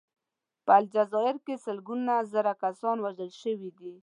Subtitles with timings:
[0.65, 3.93] په الجزایر کې سلګونه زره کسان وژل شوي دي.